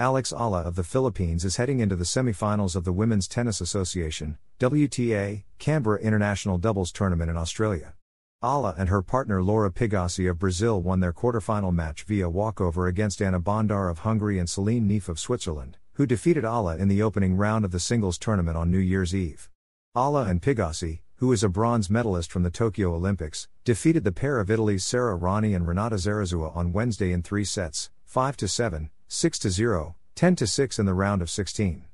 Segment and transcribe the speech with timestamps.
[0.00, 4.38] Alex Eala of the Philippines is heading into the semifinals of the Women's Tennis Association,
[4.60, 7.94] WTA, Canberra International Doubles Tournament in Australia.
[8.40, 13.20] Eala and her partner Laura Pigossi of Brazil won their quarterfinal match via walkover against
[13.20, 17.36] Anna Bondar of Hungary and Celine Naef of Switzerland, who defeated Eala in the opening
[17.36, 19.50] round of the singles tournament on New Year's Eve.
[19.96, 24.38] Eala and Pigossi, who is a bronze medalist from the Tokyo Olympics, defeated the pair
[24.38, 28.90] of Italy's Sara Errani and Renata Zarazua on Wednesday in three sets 5 to 7,
[29.08, 31.84] 6 0, 10 6 in the round of 16.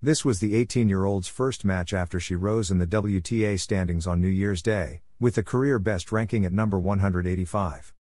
[0.00, 4.06] This was the 18 year old's first match after she rose in the WTA standings
[4.06, 7.92] on New Year's Day, with the career best ranking at number 185.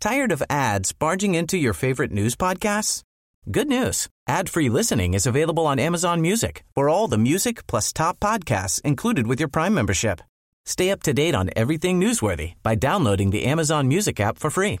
[0.00, 3.02] Tired of ads barging into your favorite news podcasts?
[3.50, 4.08] Good news.
[4.26, 9.26] Ad-free listening is available on Amazon Music for all the music plus top podcasts included
[9.26, 10.20] with your Prime membership.
[10.66, 14.80] Stay up to date on everything newsworthy by downloading the Amazon Music app for free